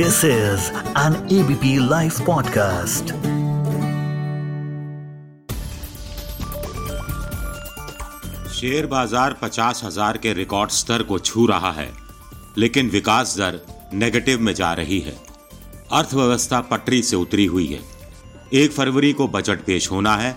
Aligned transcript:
This 0.00 0.18
is 0.24 0.66
an 0.96 1.14
ABP 1.28 1.70
Life 1.88 2.18
podcast. 2.26 3.10
Share 8.52 8.86
बाज़ार 8.86 9.36
पचास 9.42 9.82
हज़ार 9.84 10.18
के 10.18 10.32
रिकॉर्ड 10.32 10.70
स्तर 10.70 11.02
को 11.02 11.18
छू 11.18 11.46
रहा 11.46 11.72
है, 11.72 11.88
लेकिन 12.58 12.88
विकास 12.90 13.36
दर 13.38 13.60
नेगेटिव 13.94 14.40
में 14.40 14.52
जा 14.54 14.72
रही 14.72 15.00
है। 15.00 15.16
अर्थव्यवस्था 15.92 16.60
पटरी 16.70 17.02
से 17.02 17.16
उतरी 17.16 17.46
हुई 17.46 17.66
है। 17.66 17.80
एक 18.52 18.72
फरवरी 18.72 19.12
को 19.12 19.28
बजट 19.28 19.64
पेश 19.66 19.90
होना 19.90 20.16
है। 20.16 20.32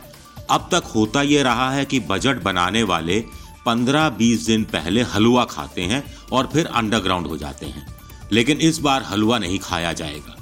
अब 0.52 0.68
तक 0.72 0.92
होता 0.96 1.22
यह 1.22 1.44
रहा 1.44 1.72
है 1.72 1.86
कि 1.86 2.00
बजट 2.12 2.44
बनाने 2.44 2.84
वाले 2.84 3.24
15-20 3.66 4.46
दिन 4.48 4.64
पहले 4.74 5.02
हलवा 5.16 5.46
खाते 5.46 5.82
हैं 5.84 6.04
और 6.32 6.50
फिर 6.54 6.66
अंडरग्राउंड 6.66 7.28
हो 7.28 7.38
जाते 7.38 7.66
हैं। 7.66 7.93
लेकिन 8.34 8.62
इस 8.62 8.78
बार 8.80 9.04
हलवा 9.04 9.38
नहीं 9.40 9.58
खाया 9.60 9.92
जाएगा। 9.94 10.36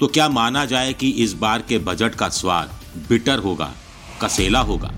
तो 0.00 0.06
क्या 0.06 0.28
माना 0.28 0.64
जाए 0.64 0.92
कि 0.92 1.08
इस 1.24 1.32
बार 1.32 1.62
के 1.62 1.78
बजट 1.78 2.14
का 2.14 2.28
स्वाद 2.28 2.70
बिटर 3.08 3.38
होगा, 3.38 3.72
कसेला 4.22 4.60
होगा? 4.60 4.92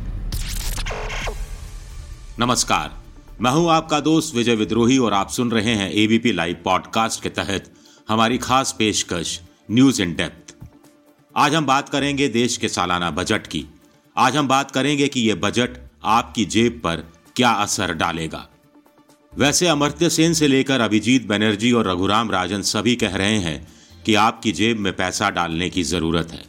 नमस्कार, 2.39 2.97
मैं 3.41 3.51
हूँ 3.51 3.71
आपका 3.71 4.01
दोस्त 4.01 4.35
विजय 4.35 4.55
विद्रोही 4.55 4.99
और 4.99 5.13
आप 5.13 5.31
सुन 5.31 5.51
रहे 5.51 5.75
हैं 5.75 5.91
एबीपी 5.93 6.33
लाइव 6.33 6.61
पॉडकास्ट 6.65 7.23
के 7.23 7.29
तहत 7.29 7.73
हमारी 8.09 8.39
खास 8.39 8.75
पेशकश 8.79 9.39
न्यूज़ 9.71 10.03
इन 10.03 10.15
डेप्थ 10.15 10.55
आज 11.35 11.55
हम 11.55 11.67
बात 11.67 11.89
करेंगे 11.89 12.29
देश 12.29 12.57
के 12.57 12.69
सालाना 12.69 13.11
बजट 13.11 13.47
की। 13.47 13.65
आज 14.17 14.37
हम 14.37 14.49
बात 14.49 14.71
करेंगे 14.71 15.09
कि 15.09 15.21
यह 15.21 15.35
बजट 15.35 15.77
आपकी 16.05 16.45
जेब 16.45 16.81
पर 16.85 17.05
क्या 17.37 17.51
असर 17.57 17.93
डालेगा। 17.95 18.47
वैसे 19.39 19.67
अमर्त्य 19.67 20.09
सेन 20.11 20.33
से 20.35 20.47
लेकर 20.49 20.81
अभिजीत 20.81 21.27
बनर्जी 21.27 21.71
और 21.73 21.89
रघुराम 21.89 22.31
राजन 22.31 22.63
सभी 22.63 22.95
कह 22.97 23.15
रहे 23.17 23.37
हैं 23.39 23.67
कि 24.05 24.15
आपकी 24.17 24.53
जेब 24.53 24.79
में 24.79 24.93
पैसा 24.93 25.29
डालने 25.31 25.69
की 25.71 25.83
ज़रूरत 25.83 26.31
है। 26.33 26.43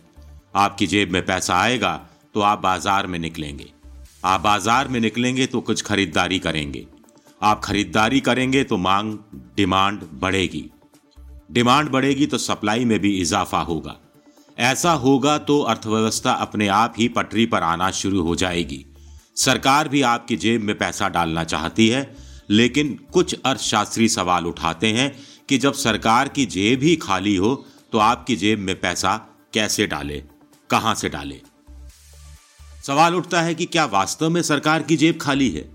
आपकी 0.55 0.87
जेब 0.87 1.11
में 1.11 1.25
पैसा 1.25 1.55
आएगा 1.55 1.91
तो 2.35 2.41
आप 2.41 2.61
बाज़ार 2.61 3.07
में 3.07 3.17
निकलेंगे। 3.19 3.69
आप 4.25 4.41
बाज़ार 4.41 4.87
में 4.87 4.99
निकलेंगे 4.99 5.45
तो 5.45 5.61
कुछ 5.61 5.81
खरीदारी 5.81 6.39
करेंगे। 6.39 6.85
आप 7.41 7.61
खरीदारी 7.63 8.19
करेंगे 8.19 8.63
तो 8.63 8.77
मांग, 8.77 9.13
डिमांड 9.57 9.99
बढ़ेगी। 10.21 10.63
डिमांड 11.51 11.89
बढ़ेगी 11.89 12.25
तो 12.25 12.37
सप्लाई 12.37 12.85
में 12.85 12.97
भी 12.99 13.11
इजाफा 13.17 13.59
होगा। 13.61 13.95
ऐसा 14.57 14.91
होगा 14.95 15.37
तो 15.39 15.59
अर्थव्यवस्था 15.65 16.31
अपने 16.37 16.67
आप 16.69 16.93
ही 16.97 17.07
पटरी 17.09 17.45
पर 17.45 17.63
आना 17.63 17.91
शुरू 17.93 18.21
हो 18.21 18.35
जाएगी। 18.35 18.85
सरकार 19.37 19.87
भी 19.87 20.01
आपकी 20.05 20.37
जेब 20.37 20.61
में 20.61 20.77
पैसा 20.77 21.09
डालना 21.09 21.43
चाहती 21.45 21.87
है 21.87 22.03
लेकिन 22.49 22.99
कुछ 23.13 23.35
अर्थशास्त्री 23.45 24.09
सवाल 24.09 24.45
उठाते 24.45 24.87
हैं 24.87 25.19
कि 25.49 25.57
जब 25.57 25.73
सरकार 25.73 26.27
की 26.27 26.45
जेब 26.45 26.83
ही 26.83 26.95
खाली 26.95 27.35
हो 27.35 27.65
तो 27.91 27.97
आपकी 27.97 28.35
जेब 28.35 28.59
में 28.59 28.79
पैसा 28.79 29.15
कैसे 29.53 29.87
डाले? 29.87 30.23
कहाँ 30.69 30.95
से 30.95 31.09
डाले? 31.09 31.41
सवाल 32.87 33.15
उठता 33.15 33.41
है 33.41 33.55
कि 33.55 33.65
क्या 33.65 33.85
वास्तव 33.85 34.29
में 34.29 34.41
सरकार 34.41 34.83
की 34.83 34.97
जेब 34.97 35.17
खाली 35.21 35.49
है? 35.49 35.69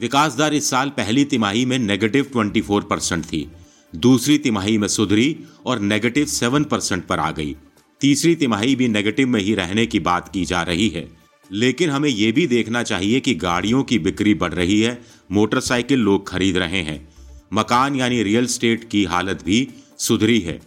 विकास 0.00 0.34
दर 0.34 0.54
इस 0.54 0.70
साल 0.70 0.88
पहली 0.88 1.24
तिमाही 1.24 1.64
में 1.64 1.78
नेगेटिव 1.78 2.30
24 2.36 2.84
परसेंट 2.84 3.24
थी, 3.24 3.50
दूसरी 3.96 4.38
तिमाही 4.38 4.78
में 4.78 4.88
सुधरी 4.88 5.36
और 5.66 5.78
नेगेटिव 5.78 6.26
7 6.26 6.64
परसेंट 6.64 7.06
पर 7.06 7.18
आ 7.18 7.30
गई, 7.30 7.56
तीसरी 8.00 8.34
तिमाही 8.34 8.76
भी 8.76 8.88
नेगेटिव 8.88 9.28
में 9.28 9.40
ही 9.40 9.54
रहने 9.54 9.86
की 9.86 10.00
बात 10.00 10.28
की 10.28 10.44
जा 10.44 10.62
रही 10.62 10.88
है। 10.88 11.17
लेकिन 11.50 11.90
हमें 11.90 12.08
यह 12.08 12.32
भी 12.32 12.46
देखना 12.46 12.82
चाहिए 12.82 13.20
कि 13.20 13.34
गाड़ियों 13.36 13.82
की 13.82 13.98
बिक्री 13.98 14.34
बढ़ 14.34 14.54
रही 14.54 14.80
है, 14.80 14.98
मोटरसाइकिल 15.32 16.00
लोग 16.00 16.28
खरीद 16.28 16.56
रहे 16.56 16.82
हैं। 16.82 17.06
मकान 17.52 17.96
यानी 17.96 18.22
रियल 18.22 18.46
स्टेट 18.46 18.88
की 18.88 19.04
हालत 19.04 19.42
भी 19.44 19.68
सुधरी 19.98 20.38
है। 20.40 20.60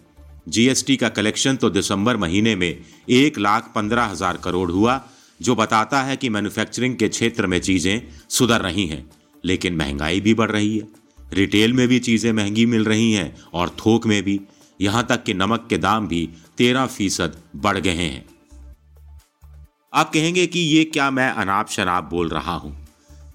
जीएसटी 0.48 0.96
का 0.96 1.08
कलेक्शन 1.08 1.56
तो 1.56 1.70
दिसंबर 1.70 2.16
महीने 2.16 2.54
में 2.56 2.78
एक 3.10 3.38
लाख 3.38 3.70
पंद्रह 3.74 4.04
हज़ार 4.04 4.36
करोड़ 4.36 4.70
हुआ, 4.70 5.00
जो 5.40 5.54
बताता 5.54 6.02
है 6.02 6.16
कि 6.16 6.28
मैन्युफैक्चरिंग 6.28 6.96
के 6.96 7.08
क्षेत्र 7.08 7.46
में 7.46 7.58
चीज़ें 7.60 8.02
सुधर 8.30 8.60
रही 8.60 8.86
हैं, 8.86 9.04
लेकिन 9.44 9.76
महँगाई 9.76 10.20
भी 10.20 10.34
बढ़ 10.34 10.50
रही 10.50 10.76
है। 10.78 10.88
रिटेल 11.32 11.72
में 11.72 11.86
भी 11.88 11.98
चीज़ें 11.98 12.32
महँगी 12.32 12.66
मिल 12.66 12.84
रही 12.84 13.12
हैं 13.12 13.34
और 13.52 13.76
थोक 13.78 14.06
में 14.06 14.22
भी। 14.22 14.40
यहाँ 14.80 15.06
तक 15.06 15.22
कि 15.24 15.34
नमक 15.34 15.66
के 15.70 15.78
दाम 15.78 16.08
भी 16.08 16.28
तेरह 16.58 16.86
फ़ीसद 16.86 17.36
बढ़ 17.56 17.78
गए 17.78 17.90
हैं। 17.92 18.24
आप 19.92 20.10
कहेंगे 20.12 20.46
कि 20.46 20.60
ये 20.60 20.84
क्या 20.84 21.10
मैं 21.10 21.28
अनाप 21.30 21.68
शनाप 21.68 22.04
बोल 22.04 22.28
रहा 22.28 22.52
हूँ? 22.54 22.74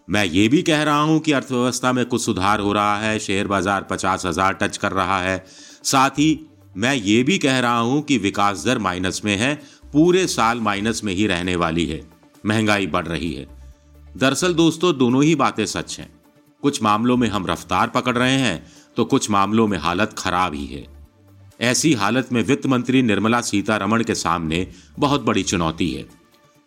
मैं 0.09 0.23
ये 0.25 0.47
भी 0.47 0.62
कह 0.62 0.81
रहा 0.84 1.00
हूँ 1.00 1.19
कि 1.19 1.31
अर्थव्यवस्था 1.31 1.91
में 1.94 2.06
कुछ 2.06 2.23
सुधार 2.25 2.59
हो 2.59 2.72
रहा 2.73 2.97
है, 2.97 3.19
शेयर 3.19 3.47
बाज़ार 3.47 3.84
पचास 3.84 4.25
हज़ार 4.25 4.53
टच 4.53 4.78
कर 4.78 4.91
रहा 4.91 5.19
है। 5.22 5.44
साथ 5.84 6.09
ही 6.09 6.40
मैं 6.78 6.96
ये 6.96 7.22
भी 7.23 7.38
कह 7.38 7.59
रहा 7.59 7.78
हूँ 7.79 8.01
कि 8.01 8.17
विकास 8.17 8.63
दर 8.66 8.79
माइनस 8.79 9.22
में 9.25 9.35
है, 9.38 9.53
पूरे 9.94 10.25
साल 10.28 10.62
माइनस 10.62 11.03
में 11.03 11.13
ही 11.13 11.28
रहने 11.28 11.56
वाली 11.56 11.85
है। 11.85 12.01
महँगाई 12.46 12.88
बढ़ 12.88 13.07
रही 13.07 13.34
है। 13.34 13.47
दरअसल 14.17 14.53
दोस्तों, 14.53 14.97
दोनों 14.97 15.23
ही 15.23 15.35
बातें 15.35 15.66
सच 15.67 16.00
हैं। 16.00 16.09
कुछ 16.63 16.84
मामलों 16.84 17.17
में 17.17 17.28
हम 17.29 17.47
रफ्तार 17.47 17.88
पकड़ 17.90 18.17
रहे 18.17 18.38
हैं 18.38 18.66
तो 18.97 19.06
कुछ 19.06 19.29
मामलों 19.29 19.67
में 19.67 19.78
हालत 19.78 20.16
खराब 20.17 20.53
ही 20.53 20.66
है। 20.66 20.85
ऐसी 21.62 21.94
हालत 21.94 22.29
में 22.31 22.44
वित्त 22.44 22.66
मंत्री 22.67 23.01
निर्मला 23.01 23.41
सीतारमण 23.41 24.03
के 24.03 24.16
सामने 24.16 24.67
बहुत 25.00 25.22
बड़ी 25.22 25.44
चुनौती 25.44 25.91
है। 25.91 26.06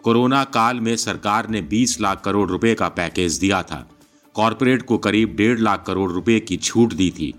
कोरोना 0.05 0.45
काल 0.45 0.81
में 0.81 0.97
सरकार 0.97 1.49
ने 1.49 1.61
20 1.63 2.01
लाख 2.01 2.21
करोड़ 2.21 2.49
रुपए 2.51 2.75
का 2.75 2.89
पैकेज 2.89 3.39
दिया 3.39 3.63
था। 3.63 3.89
कॉरपोरेट 4.35 4.83
को 4.83 4.99
करीब 4.99 5.35
डेढ़ 5.37 5.59
लाख 5.59 5.85
करोड़ 5.87 6.11
रुपए 6.13 6.39
की 6.41 6.57
छूट 6.57 6.93
दी 6.93 7.11
थी। 7.11 7.33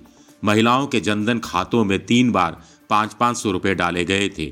महिलाओं 0.43 0.87
के 0.87 0.99
जनधन 0.99 1.39
खातों 1.39 1.83
में 1.85 2.05
तीन 2.05 2.31
बार 2.31 2.61
पाँच 2.89 3.13
पाँच 3.13 3.37
सौ 3.37 3.51
रुपये 3.51 3.75
डाले 3.75 4.05
गए 4.05 4.29
थे। 4.29 4.51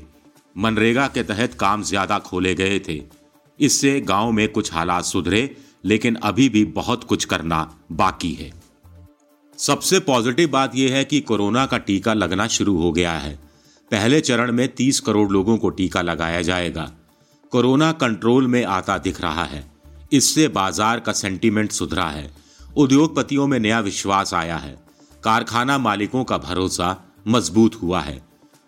मनरेगा 0.56 1.06
के 1.06 1.22
तहत 1.22 1.54
काम 1.54 1.82
ज़्यादा 1.82 2.18
खोले 2.18 2.54
गए 2.54 2.78
थे। 2.78 3.02
इससे 3.58 4.00
गाँव 4.00 4.32
में 4.32 4.48
कुछ 4.48 4.72
हालात 4.72 5.04
सुधरे, 5.04 5.56
लेकिन 5.84 6.14
अभी 6.14 6.48
भी 6.48 6.64
बहुत 6.64 7.04
कुछ 7.04 7.24
करना 7.24 7.76
बाकी 7.92 8.32
है। 8.32 8.52
सबसे 9.58 10.00
पॉजिटिव 10.00 10.50
बात 10.50 10.76
यह 10.76 10.94
है 10.94 11.04
कि 11.04 11.20
कोरोना 11.20 11.66
का 11.66 11.78
टीका 11.78 12.14
लगना 12.14 12.46
शुरू 12.46 12.76
हो 12.76 12.92
गया 12.92 13.12
है। 13.12 13.38
पहले 13.90 14.20
चरण 14.20 14.52
में 14.52 14.68
30 14.74 15.00
करोड़ 15.00 15.30
लोगों 15.32 15.56
को 15.58 15.70
टीका 15.70 16.02
लगाया 16.02 16.42
जाएगा। 16.42 16.90
कोरोना 17.52 17.90
कंट्रोल 17.92 18.46
में 18.46 18.64
आता 18.64 18.96
दिख 18.98 19.20
रहा 19.20 19.44
है। 19.44 19.64
इससे 20.12 20.46
बाज़ार 20.48 21.00
का 21.00 21.12
सेंटीमेंट 21.12 21.72
सुधरा 21.72 22.04
है। 22.04 22.30
उद्योगपतियों 22.76 23.46
में 23.46 23.58
नया 23.60 23.80
विश्वास 23.80 24.34
आया 24.34 24.56
है। 24.56 24.76
कारखाना 25.22 25.78
मालिकों 25.78 26.24
का 26.24 26.38
भरोसा 26.38 26.96
मज़बूत 27.28 27.74
हुआ 27.82 28.00
है। 28.00 28.20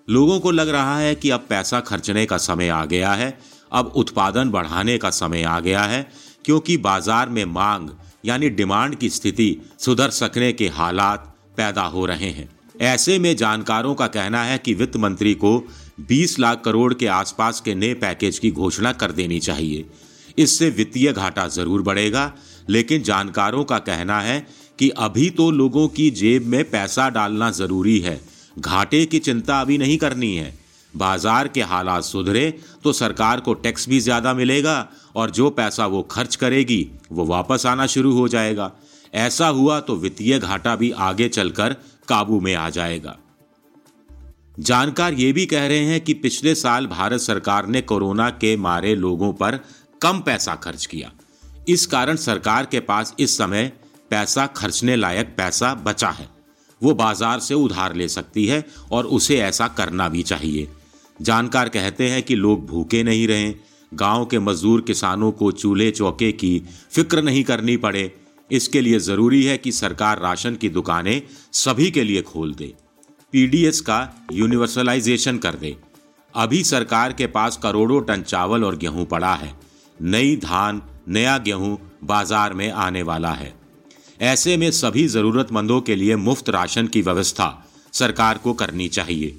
लोगों 0.09 0.41
को 0.41 0.51
लग 0.51 0.69
रहा 0.69 0.99
है 0.99 1.15
कि 1.15 1.31
अब 1.31 1.47
पैसा 1.49 1.81
खर्चने 1.81 2.25
का 2.27 2.37
समय 2.37 2.69
आ 2.69 2.85
गया 2.85 3.13
है। 3.13 3.39
अब 3.73 3.93
उत्पादन 3.97 4.51
बढ़ाने 4.51 4.99
का 4.99 5.11
समय 5.11 5.43
आ 5.43 5.61
गया 5.61 5.83
है, 5.83 6.07
क्योंकि 6.45 6.77
बाज़ार 6.77 7.29
में 7.29 7.45
मांग, 7.45 7.89
यानी 8.25 8.49
डिमांड 8.51 8.95
की 8.95 9.11
स्थिति 9.11 9.57
सुधर 9.79 10.11
सकने 10.11 10.53
के 10.53 10.69
हालात 10.69 11.35
पैदा 11.57 11.83
हो 11.83 12.07
रहे 12.07 12.31
हैं। 12.31 12.49
ऐसे 12.81 13.19
में 13.19 13.37
जानकारों 13.37 13.95
का 13.95 14.07
कहना 14.07 14.43
है 14.45 14.59
कि 14.59 14.75
वित्त 14.75 14.97
मंत्री 14.97 15.35
को 15.35 15.59
20 15.99 16.39
लाख 16.39 16.63
करोड़ 16.65 16.93
के 16.95 17.07
आसपास 17.07 17.61
के 17.61 17.75
नए 17.75 17.95
पैकेज 17.95 18.39
की 18.39 18.51
घोषणा 18.51 18.93
कर 18.93 19.13
देनी 19.13 19.41
चाहिए। 19.41 19.85
इससे 20.39 20.71
वित्तीय 20.71 21.13
घाटा 21.13 21.47
ज़रूर 21.49 21.83
बढ़ेगा, 21.83 22.33
लेकिन 22.69 23.03
जानकारों 23.03 23.65
का 23.65 23.79
कहना 23.81 24.21
है 24.21 24.47
कि 24.79 24.89
अभी 24.99 25.29
तो 25.31 25.51
लोगों 25.51 25.87
की 25.89 26.11
जेब 26.13 26.47
में 26.47 26.63
पैसा 26.71 27.09
डालना 27.11 27.51
ज़रूरी 27.51 27.99
है। 28.01 28.21
घाटे 28.59 29.05
की 29.07 29.19
चिंता 29.19 29.61
अभी 29.61 29.79
नहीं 29.79 29.99
करनी 29.99 30.35
है। 30.37 30.53
बाज़ार 30.95 31.49
के 31.49 31.63
हालात 31.63 32.05
सुधरे 32.05 32.51
तो 32.85 32.93
सरकार 32.93 33.41
को 33.41 33.55
टैक्स 33.57 33.89
भी 33.89 34.01
ज़्यादा 34.01 34.35
मिलेगा 34.35 34.89
और 35.17 35.31
जो 35.31 35.51
पैसा 35.51 35.87
वो 35.87 36.03
खर्च 36.03 36.37
करेगी, 36.37 36.87
वो 37.13 37.25
वापस 37.25 37.67
आना 37.67 37.87
शुरू 37.87 38.13
हो 38.13 38.27
जाएगा। 38.29 38.71
ऐसा 39.15 39.47
हुआ 39.49 39.79
तो 39.81 39.97
वित्तीय 39.97 40.39
घाटा 40.39 40.75
भी 40.77 40.91
आगे 40.91 41.29
चलकर 41.29 41.77
काबू 42.09 42.41
में 42.41 42.55
आ 42.55 42.69
जाएगा। 42.71 43.17
जानकार 44.61 45.15
ये 45.15 45.33
भी 45.33 45.45
कह 45.47 45.67
रहे 45.67 45.85
हैं 45.85 46.01
कि 46.01 46.15
पिछले 46.15 46.55
साल 46.55 46.87
भारत 46.87 47.21
सरकार 47.21 47.67
ने 47.67 47.81
कोरोना 47.83 48.29
के 48.31 48.57
मारे 48.57 48.95
लोगों 48.95 49.33
पर 49.33 49.59
कम 50.01 50.19
पैसा 50.21 50.55
खर्च 50.55 50.85
किया। 50.87 51.11
इस 51.69 51.87
कारण 51.87 52.17
सरकार 52.17 52.67
के 52.67 52.81
पास 52.81 53.15
इस 53.21 53.37
समय 53.39 53.71
पैसा 54.11 54.47
खर्चने 54.47 54.97
लायक 54.97 55.35
पैसा 55.37 55.73
बचा 55.75 56.09
है। 56.09 56.29
वो 56.81 56.95
बाज़ार 56.95 57.41
से 57.41 57.55
उधार 57.55 57.95
ले 57.95 58.09
सकती 58.09 58.47
है 58.47 58.65
और 58.93 59.07
उसे 59.09 59.39
ऐसा 59.39 59.69
करना 59.69 60.09
भी 60.09 60.23
चाहिए। 60.23 60.69
जानकार 61.21 61.69
कहते 61.69 62.09
हैं 62.09 62.23
कि 62.23 62.35
लोग 62.35 62.67
भूखे 62.67 63.03
नहीं 63.03 63.27
रहें, 63.29 63.55
गाँव 63.93 64.25
के 64.25 64.39
मजदूर 64.39 64.81
किसानों 64.81 65.31
को 65.33 65.51
चूल्हे 65.53 65.91
चौके 65.91 66.31
की 66.33 66.59
फ़िक्र 66.91 67.23
नहीं 67.23 67.45
करनी 67.45 67.77
पड़े। 67.77 68.11
इसके 68.51 68.81
लिए 68.81 68.99
ज़रूरी 68.99 69.45
है 69.45 69.57
कि 69.59 69.73
सरकार 69.73 70.21
राशन 70.21 70.57
की 70.57 70.69
दुकानें 70.69 71.21
सभी 71.55 71.91
के 71.91 72.05
लिए 72.05 72.23
खोल 72.23 72.55
दे। 72.55 72.75
पीडीएस 73.33 73.81
का 73.81 73.99
यूनिवर्सलाइजेशन 74.33 75.37
कर 75.39 75.55
दे 75.55 75.77
अभी 76.35 76.63
सरकार 76.65 77.13
के 77.13 77.27
पास 77.27 77.57
करोड़ों 77.57 78.01
टन 78.03 78.23
चावल 78.23 78.65
और 78.65 78.77
गेहूँ 78.77 79.05
पड़ा 79.07 79.33
है। 79.35 79.53
नई 79.99 80.35
धान, 80.37 80.83
नया 81.09 81.37
गेहूँ 81.39 81.79
बाज़ार 82.05 82.55
में 82.55 82.71
आने 82.71 83.03
वाला 83.03 83.31
है। 83.33 83.53
ऐसे 84.23 84.57
में 84.57 84.71
सभी 84.71 85.07
जरूरतमंदों 85.09 85.81
के 85.81 85.97
लिए 85.97 86.17
मुफ़्त 86.19 86.51
राशन 86.51 86.87
की 86.87 87.03
व्यवस्था 87.03 87.49
सरकार 87.93 88.39
को 88.39 88.53
करनी 88.55 88.89
चाहिए। 88.89 89.35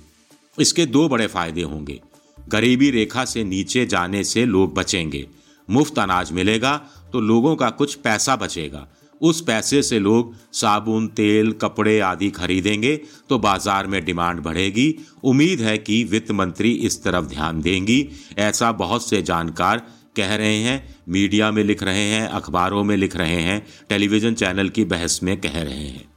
इसके 0.57 0.85
दो 0.87 1.07
बड़े 1.09 1.27
फ़ायदे 1.27 1.61
होंगे। 1.63 1.99
गरीबी 2.37 2.89
रेखा 2.91 3.25
से 3.25 3.43
नीचे 3.43 3.85
जाने 3.85 4.23
से 4.23 4.45
लोग 4.45 4.73
बचेंगे। 4.73 5.25
मुफ़्त 5.67 5.99
अनाज 5.99 6.31
मिलेगा 6.31 6.75
तो 7.13 7.19
लोगों 7.21 7.55
का 7.55 7.69
कुछ 7.71 7.95
पैसा 7.95 8.35
बचेगा। 8.35 8.87
उस 9.23 9.41
पैसे 9.41 9.81
से 9.83 9.99
लोग 9.99 10.33
साबुन, 10.53 11.07
तेल, 11.07 11.51
कपड़े 11.53 11.99
आदि 12.01 12.29
खरीदेंगे 12.31 12.95
तो 13.29 13.39
बाज़ार 13.39 13.87
में 13.87 14.03
डिमांड 14.05 14.39
बढ़ेगी। 14.39 14.95
उम्मीद 15.23 15.61
है 15.61 15.77
कि 15.77 16.03
वित्त 16.03 16.31
मंत्री 16.31 16.71
इस 16.71 17.03
तरफ़ 17.03 17.25
ध्यान 17.25 17.61
देंगी। 17.61 18.07
ऐसा 18.39 18.71
बहुत 18.73 19.07
से 19.09 19.21
जानकार 19.21 19.85
कह 20.15 20.35
रहे 20.35 20.55
हैं, 20.55 20.95
मीडिया 21.09 21.51
में 21.51 21.63
लिख 21.63 21.83
रहे 21.83 22.03
हैं, 22.03 22.27
अखबारों 22.27 22.83
में 22.83 22.95
लिख 22.97 23.15
रहे 23.15 23.41
हैं, 23.41 23.65
टेलीविज़न 23.89 24.33
चैनल 24.33 24.69
की 24.69 24.85
बहस 24.85 25.19
में 25.23 25.39
कह 25.41 25.61
रहे 25.61 25.75
हैं। 25.75 26.11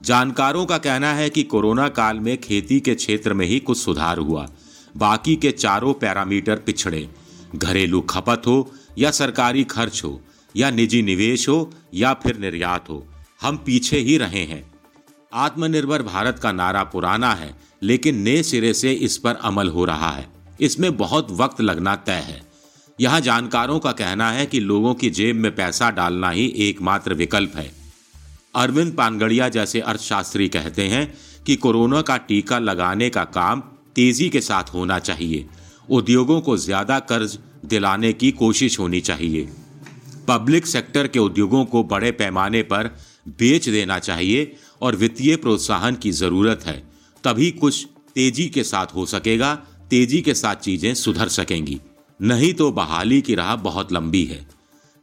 जानकारों 0.00 0.64
का 0.66 0.78
कहना 0.78 1.12
है 1.12 1.28
कि 1.30 1.42
कोरोना 1.42 1.88
काल 1.88 2.20
में 2.20 2.36
खेती 2.40 2.78
के 2.80 2.94
क्षेत्र 2.94 3.34
में 3.34 3.46
ही 3.46 3.58
कुछ 3.58 3.78
सुधार 3.78 4.18
हुआ। 4.18 4.48
बाकी 4.94 5.36
के 5.36 5.50
चारों 5.50 5.92
पैरामीटर 5.94 6.56
पिछड़े। 6.56 7.08
घरेलू 7.56 8.00
खपत 8.00 8.46
हो 8.46 8.56
या 8.98 9.10
सरकारी 9.10 9.64
खर्च 9.64 10.00
हो 10.04 10.20
या 10.54 10.70
निजी 10.70 11.02
निवेश 11.02 11.48
हो 11.48 11.70
या 11.94 12.12
फिर 12.14 12.38
निर्यात 12.38 12.88
हो, 12.90 13.06
हम 13.42 13.56
पीछे 13.56 13.98
ही 13.98 14.16
रहे 14.18 14.44
हैं। 14.44 14.64
आत्मनिर्भर 15.32 16.02
भारत 16.02 16.38
का 16.38 16.52
नारा 16.52 16.82
पुराना 16.84 17.32
है, 17.34 17.54
लेकिन 17.82 18.18
नए 18.18 18.42
सिरे 18.42 18.72
से 18.74 18.92
इस 18.92 19.16
पर 19.18 19.34
अमल 19.34 19.68
हो 19.68 19.84
रहा 19.84 20.10
है। 20.10 20.26
इसमें 20.60 20.96
बहुत 20.96 21.30
वक्त 21.30 21.60
लगना 21.60 21.94
तय 21.96 22.24
है। 22.26 22.40
यहाँ 22.98 23.20
जानकारों 23.20 23.78
का 23.78 23.92
कहना 23.92 24.30
है 24.30 24.46
कि 24.46 24.60
लोगों 24.60 24.94
की 24.94 25.10
जेब 25.10 25.36
में 25.36 25.54
पैसा 25.56 25.90
डालना 25.90 26.30
ही 26.30 26.46
एकमात्र 26.58 27.14
विकल्प 27.14 27.56
है। 27.56 27.70
अरविंद 28.54 28.92
पानगड़िया 28.92 29.48
जैसे 29.48 29.80
अर्थशास्त्री 29.82 30.48
कहते 30.48 30.86
हैं 30.88 31.06
कि 31.46 31.56
कोरोना 31.56 32.02
का 32.02 32.16
टीका 32.18 32.58
लगाने 32.58 33.08
का 33.10 33.24
काम 33.24 33.60
तेज़ी 33.96 34.28
के 34.28 34.40
साथ 34.40 34.72
होना 34.74 34.98
चाहिए। 34.98 35.46
उद्योगों 35.90 36.40
को 36.40 36.56
ज़्यादा 36.56 36.98
कर्ज 37.02 37.38
दिलाने 37.64 38.12
की 38.12 38.30
कोशिश 38.32 38.78
होनी 38.78 39.00
चाहिए। 39.00 39.48
पब्लिक 40.28 40.66
सेक्टर 40.66 41.06
के 41.06 41.18
उद्योगों 41.18 41.64
को 41.64 41.82
बड़े 41.84 42.10
पैमाने 42.12 42.62
पर 42.64 42.90
बेच 43.30 43.68
देना 43.68 43.98
चाहिए 43.98 44.54
और 44.82 44.96
वित्तीय 44.96 45.36
प्रोत्साहन 45.36 45.94
की 45.94 46.10
ज़रूरत 46.12 46.66
है। 46.66 46.82
तभी 47.24 47.50
कुछ 47.52 47.86
तेज़ी 48.16 48.48
के 48.48 48.62
साथ 48.64 48.94
हो 48.94 49.06
सकेगा, 49.06 49.54
तेज़ी 49.90 50.20
के 50.22 50.34
साथ 50.34 50.56
चीज़ें 50.56 50.94
सुधर 50.94 51.28
सकेंगी। 51.30 51.80
नहीं 52.20 52.52
तो 52.54 52.70
बहाली 52.72 53.20
की 53.20 53.34
राह 53.34 53.54
बहुत 53.58 53.92
लंबी 53.92 54.24
है। 54.24 54.46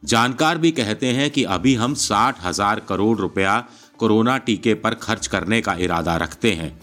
जानकार 0.02 0.58
भी 0.58 0.70
कहते 0.72 1.06
हैं 1.08 1.30
कि 1.30 1.42
अभी 1.46 1.74
हम 1.74 1.94
साठ 1.96 2.44
हज़ार 2.44 2.80
करोड़ 2.80 3.18
रुपया 3.18 3.58
कोरोना 3.98 4.36
टीके 4.38 4.74
पर 4.74 4.94
खर्च 4.94 5.26
करने 5.26 5.60
का 5.60 5.74
इरादा 5.74 6.16
रखते 6.16 6.52
हैं। 6.52 6.78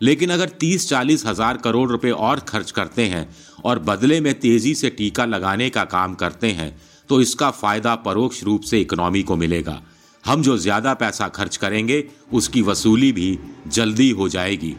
लेकिन 0.00 0.30
अगर 0.30 0.48
तीस 0.60 0.88
चालीस 0.88 1.24
हज़ार 1.26 1.56
करोड़ 1.56 1.88
रुपए 1.90 2.10
और 2.10 2.40
खर्च 2.40 2.70
करते 2.70 3.04
हैं 3.04 3.28
और 3.64 3.78
बदले 3.78 4.20
में 4.20 4.32
तेज़ी 4.40 4.74
से 4.74 4.90
टीका 4.90 5.24
लगाने 5.24 5.68
का 5.70 5.84
काम 5.86 6.14
करते 6.14 6.50
हैं 6.52 6.76
तो 7.08 7.20
इसका 7.20 7.50
फ़ायदा 7.52 7.94
परोक्ष 7.96 8.42
रूप 8.44 8.62
से 8.62 8.80
इकोनॉमी 8.80 9.22
को 9.22 9.36
मिलेगा। 9.36 9.80
हम 10.24 10.42
जो 10.42 10.56
ज़्यादा 10.58 10.94
पैसा 10.94 11.28
खर्च 11.28 11.56
करेंगे, 11.56 12.04
उसकी 12.32 12.62
वसूली 12.62 13.10
भी 13.12 13.38
जल्दी 13.68 14.10
हो 14.10 14.28
जाएगी। 14.28 14.74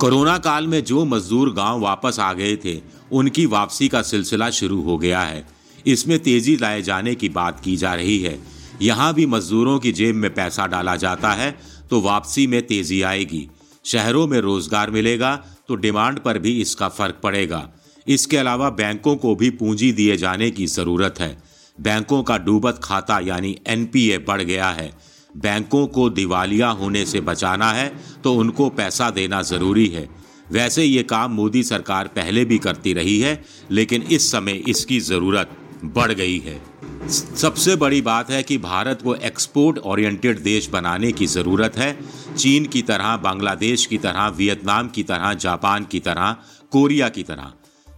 कोरोना 0.00 0.36
काल 0.38 0.66
में 0.66 0.82
जो 0.84 1.04
मजदूर 1.04 1.52
गाँव 1.54 1.80
वापस 1.80 2.18
आ 2.20 2.32
गए 2.32 2.56
थे, 2.56 2.80
उनकी 3.12 3.46
वापसी 3.48 3.88
का 3.88 4.02
सिलसिला 4.04 4.50
शुरू 4.52 4.80
हो 4.82 4.96
गया 4.98 5.20
है। 5.22 5.46
इसमें 5.86 6.18
तेज़ी 6.18 6.56
लाए 6.56 6.82
जाने 6.82 7.14
की 7.14 7.28
बात 7.30 7.60
की 7.60 7.76
जा 7.76 7.94
रही 7.94 8.18
है। 8.18 8.38
यहाँ 8.82 9.12
भी 9.14 9.26
मजदूरों 9.26 9.78
की 9.78 9.92
जेब 9.92 10.14
में 10.14 10.32
पैसा 10.34 10.66
डाला 10.66 10.96
जाता 10.96 11.32
है 11.32 11.50
तो 11.90 12.00
वापसी 12.00 12.46
में 12.46 12.60
तेज़ी 12.62 13.00
आएगी। 13.02 13.48
शहरों 13.84 14.26
में 14.26 14.38
रोज़गार 14.40 14.90
मिलेगा 14.90 15.34
तो 15.68 15.74
डिमांड 15.76 16.18
पर 16.18 16.38
भी 16.38 16.60
इसका 16.60 16.88
फ़र्क 16.88 17.20
पड़ेगा। 17.22 17.68
इसके 18.08 18.36
अलावा 18.36 18.70
बैंकों 18.72 19.14
को 19.16 19.34
भी 19.34 19.50
पूंजी 19.52 19.92
दिए 19.92 20.16
जाने 20.16 20.50
की 20.50 20.66
ज़रूरत 20.66 21.20
है। 21.20 21.36
बैंकों 21.78 22.22
का 22.22 22.38
डूबत 22.38 22.80
खाता 22.84 23.18
यानी 23.20 23.56
एनपीए 23.66 24.18
बढ़ 24.18 24.42
गया 24.42 24.70
है। 24.70 24.90
बैंकों 25.34 25.86
को 25.86 26.08
दिवालिया 26.10 26.68
होने 26.70 27.04
से 27.06 27.20
बचाना 27.22 27.70
है 27.72 27.92
तो 28.24 28.34
उनको 28.34 28.68
पैसा 28.70 29.10
देना 29.10 29.42
ज़रूरी 29.44 29.86
है। 29.88 30.08
वैसे 30.52 30.84
ये 30.84 31.02
काम 31.02 31.32
मोदी 31.32 31.62
सरकार 31.62 32.08
पहले 32.08 32.44
भी 32.44 32.58
करती 32.58 32.92
रही 32.92 33.18
है, 33.20 33.42
लेकिन 33.70 34.02
इस 34.02 34.30
समय 34.32 34.62
इसकी 34.68 35.00
ज़रूरत 35.00 35.50
बढ़ 35.84 36.12
गई 36.12 36.38
है। 36.38 36.60
सबसे 37.08 37.76
बड़ी 37.76 38.00
बात 38.02 38.30
है 38.30 38.42
कि 38.42 38.56
भारत 38.58 39.02
को 39.02 39.14
एक्सपोर्ट 39.14 39.78
ओरिएंटेड 39.78 40.38
देश 40.38 40.68
बनाने 40.68 41.12
की 41.12 41.26
ज़रूरत 41.26 41.76
है। 41.78 41.92
चीन 42.36 42.66
की 42.66 42.82
तरह, 42.82 43.16
बांग्लादेश 43.16 43.86
की 43.86 43.98
तरह, 43.98 44.26
वियतनाम 44.28 44.88
की 44.88 45.02
तरह, 45.02 45.32
जापान 45.36 45.84
की 45.84 46.00
तरह, 46.00 46.36
कोरिया 46.72 47.08
की 47.08 47.22
तरह। 47.22 47.52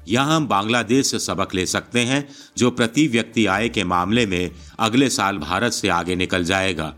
यहाँ 0.08 0.36
हम 0.36 0.46
बांग्लादेश 0.48 1.06
से 1.06 1.18
सबक 1.18 1.54
ले 1.54 1.66
सकते 1.66 2.00
हैं, 2.00 2.28
जो 2.58 2.70
प्रति 2.70 3.06
व्यक्ति 3.08 3.46
आय 3.46 3.68
के 3.68 3.84
मामले 3.84 4.26
में 4.26 4.50
अगले 4.78 5.08
साल 5.10 5.38
भारत 5.38 5.72
से 5.72 5.88
आगे 5.88 6.16
निकल 6.16 6.44
जाएगा। 6.44 6.94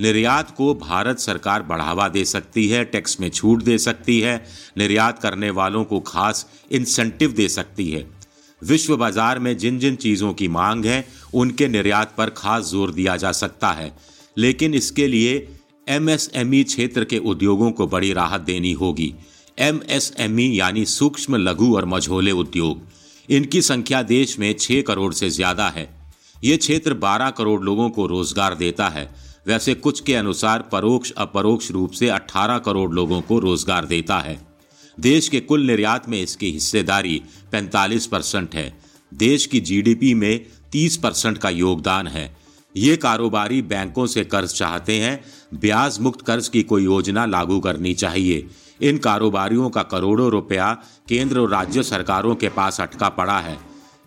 निर्यात 0.00 0.50
को 0.50 0.74
भारत 0.74 1.18
सरकार 1.18 1.62
बढ़ावा 1.62 2.08
दे 2.08 2.24
सकती 2.24 2.68
है, 2.68 2.84
टैक्स 2.84 3.20
में 3.20 3.28
छूट 3.30 3.62
दे 3.62 3.78
सकती 3.78 4.20
है, 4.20 4.44
निर्यात 4.78 5.18
करने 5.18 5.50
वालों 5.50 5.84
को 5.84 6.00
खास 6.00 6.46
इंसेंटिव 6.72 7.32
दे 7.32 7.48
सकती 7.48 7.90
है। 7.90 8.06
विश्व 8.62 8.96
बाज़ार 8.96 9.38
में 9.38 9.56
जिन 9.58 9.78
जिन 9.78 9.96
चीज़ों 9.96 10.32
की 10.32 10.48
मांग 10.48 10.84
है, 10.84 11.06
उनके 11.34 11.68
निर्यात 11.68 12.14
पर 12.18 12.30
खास 12.30 12.64
ज़ोर 12.64 12.92
दिया 12.92 13.16
जा 13.16 13.32
सकता 13.32 13.72
है। 13.72 13.92
लेकिन 14.38 14.74
इसके 14.74 15.08
लिए 15.08 15.48
एमएसएमई 15.88 16.62
क्षेत्र 16.62 17.04
के 17.04 17.18
उद्योगों 17.18 17.70
को 17.70 17.86
बड़ी 17.86 18.12
राहत 18.12 18.40
देनी 18.40 18.72
होगी। 18.72 19.14
एमएसएमई 19.58 20.46
यानी 20.48 20.84
सूक्ष्म 20.84 21.36
लघु 21.36 21.74
और 21.76 21.84
मझोले 21.84 22.30
उद्योग। 22.32 22.80
इनकी 23.28 23.60
संख्या 23.62 24.02
देश 24.02 24.38
में 24.38 24.52
छह 24.52 24.80
करोड़ 24.82 25.12
से 25.14 25.30
ज़्यादा 25.30 25.68
है। 25.68 25.88
ये 26.44 26.56
क्षेत्र 26.56 26.94
12 26.94 27.30
करोड़ 27.30 27.60
लोगों 27.62 27.88
को 27.90 28.06
रोज़गार 28.06 28.54
देता 28.54 28.88
है। 28.88 29.08
वैसे 29.46 29.74
कुछ 29.74 30.00
के 30.00 30.14
अनुसार 30.14 30.62
परोक्ष 30.62 31.10
अपरोक्ष 31.10 31.70
रूप 31.70 31.90
से 31.90 32.08
18 32.08 32.58
करोड़ 32.58 32.90
लोगों 32.92 33.20
को 33.20 33.38
रोज़गार 33.38 33.84
देता 33.84 34.18
है। 34.18 34.38
देश 34.98 35.28
के 35.28 35.40
कुल 35.40 35.66
निर्यात 35.66 36.08
में 36.08 36.20
इसकी 36.22 36.50
हिस्सेदारी 36.50 37.20
45 37.52 38.06
परसेंट 38.06 38.54
है। 38.54 38.72
देश 39.12 39.46
की 39.46 39.60
जीडीपी 39.60 40.12
में 40.14 40.46
30 40.72 40.96
परसेंट 40.96 41.38
का 41.38 41.50
योगदान 41.50 42.06
है। 42.06 42.30
ये 42.74 42.96
कारोबारी 42.96 43.62
बैंकों 43.62 44.06
से 44.06 44.24
कर्ज 44.24 44.54
चाहते 44.54 44.98
हैं। 45.00 45.20
ब्याज 45.54 45.98
मुक्त 46.00 46.22
कर्ज 46.22 46.48
की 46.48 46.62
कोई 46.62 46.84
योजना 46.84 47.26
लागू 47.26 47.58
करनी 47.60 47.94
चाहिए। 47.94 48.46
इन 48.80 48.98
कारोबारियों 48.98 49.68
का 49.70 49.82
करोड़ों 49.84 50.30
रुपया 50.30 50.72
केंद्र 51.08 51.40
और 51.40 51.50
राज्य 51.50 51.82
सरकारों 51.82 52.34
के 52.34 52.48
पास 52.50 52.80
अटका 52.80 53.08
पड़ा 53.10 53.38
है। 53.40 53.56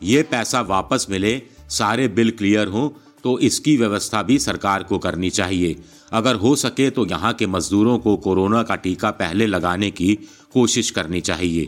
ये 0.04 0.24
पैसा 0.24 0.62
वापस 0.64 1.08
मिले, 1.10 1.42
सारे 1.70 2.08
बिल 2.10 2.32
क्लियर 2.32 2.68
हों 2.68 2.90
तो 3.24 3.38
इसकी 3.40 3.76
व्यवस्था 3.78 4.22
भी 4.24 4.38
सरकार 4.40 4.84
को 4.84 4.98
करनी 5.00 5.30
चाहिए। 5.32 5.76
अगर 6.12 6.36
हो 6.36 6.56
सके 6.56 6.90
तो 6.90 7.06
यहाँ 7.06 7.34
के 7.34 7.48
मजदूरों 7.48 7.98
को 8.00 8.16
कोरोना 8.18 8.62
का 8.64 8.76
टीका 8.78 9.12
पहले 9.14 9.48
लगाने 9.48 9.90
की 9.92 10.14
कोशिश 10.54 10.92
करनी 10.92 11.22
चाहिए। 11.22 11.68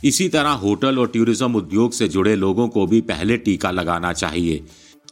इसी 0.00 0.28
तरह 0.28 0.50
होटल 0.62 0.98
और 0.98 1.08
टूरिज़्म 1.08 1.54
उद्योग 1.56 1.92
से 1.92 2.08
जुड़े 2.08 2.34
लोगों 2.36 2.68
को 2.68 2.86
भी 2.86 3.00
पहले 3.02 3.36
टीका 3.38 3.70
लगाना 3.70 4.12
चाहिए। 4.12 4.64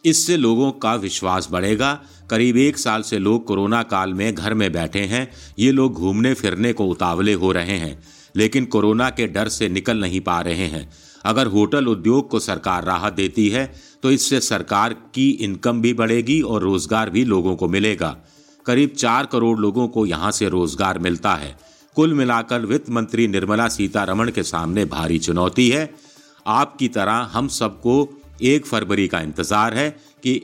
इससे 0.05 0.37
लोगों 0.37 0.71
का 0.73 0.95
विश्वास 0.97 1.49
बढ़ेगा। 1.53 1.93
करीब 2.31 2.57
एक 2.59 2.79
साल 2.79 3.03
से 3.03 3.19
लोग 3.19 3.45
कोरोना 3.47 3.83
काल 3.85 4.15
में 4.15 4.35
घर 4.35 4.55
में 4.55 4.71
बैठे 4.73 5.01
हैं। 5.07 5.29
ये 5.59 5.71
लोग 5.73 5.95
घूमने 5.95 6.35
फिरने 6.35 6.73
को 6.73 6.87
उतावले 6.87 7.33
हो 7.35 7.53
रहे 7.53 7.77
हैं, 7.79 8.03
लेकिन 8.35 8.65
कोरोना 8.67 9.09
के 9.11 9.27
डर 9.29 9.49
से 9.51 9.69
निकल 9.69 10.01
नहीं 10.01 10.21
पा 10.21 10.41
रहे 10.41 10.67
हैं। 10.67 10.89
अगर 11.25 11.47
होटल 11.47 11.87
उद्योग 11.87 12.29
को 12.31 12.39
सरकार 12.41 12.85
राहत 12.85 13.13
देती 13.13 13.49
है 13.49 13.73
तो 14.03 14.11
इससे 14.11 14.41
सरकार 14.41 14.93
की 15.15 15.29
इनकम 15.41 15.81
भी 15.83 15.93
बढ़ेगी 15.95 16.41
और 16.43 16.63
रोज़गार 16.63 17.11
भी 17.11 17.25
लोगों 17.25 17.55
को 17.57 17.69
मिलेगा। 17.69 18.17
करीब 18.67 18.91
चार 18.91 19.27
करोड़ 19.27 19.59
लोगों 19.59 19.87
को 19.89 20.05
यहाँ 20.07 20.31
से 20.33 20.49
रोज़गार 20.49 20.99
मिलता 20.99 21.35
है। 21.35 21.57
कुल 21.97 22.15
मिलाकर 22.15 22.61
वित्त 22.63 22.91
मंत्री 22.91 23.27
निर्मला 23.29 23.69
सीतारमण 23.69 24.31
के 24.31 24.43
सामने 24.43 24.85
भारी 24.87 25.19
चुनौती 25.19 25.69
है। 25.69 25.89
आपकी 26.47 26.89
तरह 26.89 27.29
हम 27.33 27.49
सबको 27.51 28.03
एक 28.43 28.67
फरवरी 28.67 29.07
का 29.09 29.21
इंतज़ार 29.21 29.75
है 29.75 29.89
कि 30.23 30.41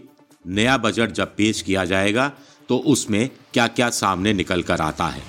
नया 0.46 0.76
बजट 0.78 1.12
जब 1.12 1.34
पेश 1.36 1.62
किया 1.62 1.84
जाएगा 1.84 2.30
तो 2.68 2.78
उसमें 2.86 3.28
क्या 3.52 3.66
क्या 3.68 3.88
सामने 3.90 4.32
निकल 4.32 4.62
कर 4.62 4.80
आता 4.80 5.06
है। 5.06 5.22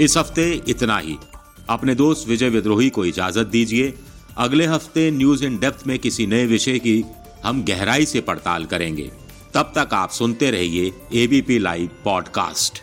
इस 0.00 0.16
हफ़्ते 0.16 0.50
इतना 0.68 0.98
ही। 0.98 1.16
अपने 1.68 1.94
दोस्त 1.94 2.28
विजय 2.28 2.48
विद्रोही 2.48 2.88
को 2.90 3.04
इजाज़त 3.04 3.46
दीजिए। 3.46 3.92
अगले 4.36 4.66
हफ़्ते 4.66 5.10
न्यूज़ 5.10 5.44
इन 5.44 5.58
डेप्थ 5.58 5.86
में 5.86 5.98
किसी 5.98 6.26
नए 6.26 6.46
विषय 6.46 6.78
की 6.78 7.04
हम 7.44 7.62
गहराई 7.64 8.06
से 8.06 8.20
पड़ताल 8.20 8.64
करेंगे। 8.64 9.10
तब 9.54 9.72
तक 9.76 9.94
आप 9.94 10.10
सुनते 10.10 10.50
रहिए 10.50 10.92
ABP 11.14 11.58
live 11.58 11.90
podcast 12.04 12.82